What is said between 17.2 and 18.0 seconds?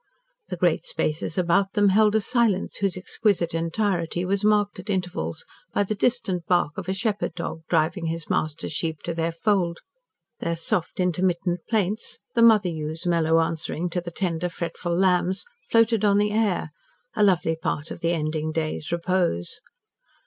lovely part of